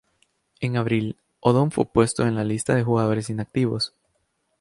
En 0.61 0.77
abril, 0.77 1.19
Odom 1.41 1.69
fue 1.69 1.85
puesto 1.85 2.25
en 2.25 2.33
la 2.33 2.43
lista 2.43 2.73
de 2.73 2.81
jugadores 2.81 3.29
inactivos. 3.29 3.93